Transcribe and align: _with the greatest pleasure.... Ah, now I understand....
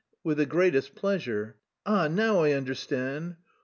_with 0.23 0.37
the 0.39 0.47
greatest 0.47 0.95
pleasure.... 0.95 1.57
Ah, 1.85 2.07
now 2.07 2.39
I 2.39 2.53
understand.... 2.53 3.35